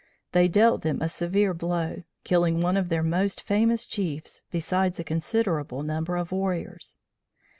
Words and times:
They 0.31 0.47
dealt 0.47 0.81
them 0.81 0.99
a 0.99 1.07
severe 1.07 1.53
blow, 1.53 2.01
killing 2.23 2.59
one 2.59 2.75
of 2.75 2.89
their 2.89 3.03
most 3.03 3.39
famous 3.39 3.85
chiefs, 3.85 4.41
besides 4.49 4.99
a 4.99 5.03
considerable 5.03 5.83
number 5.83 6.15
of 6.17 6.31
warriors. 6.31 6.97